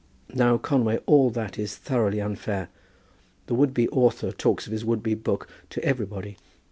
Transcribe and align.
"Now, 0.33 0.57
Conway, 0.57 0.97
all 1.05 1.29
that 1.29 1.59
is 1.59 1.75
thoroughly 1.75 2.19
unfair. 2.19 2.69
The 3.45 3.53
would 3.53 3.71
be 3.71 3.87
author 3.89 4.31
talks 4.31 4.65
of 4.65 4.71
his 4.73 4.83
would 4.83 5.03
be 5.03 5.13
book 5.13 5.47
to 5.69 5.83
everybody. 5.85 6.37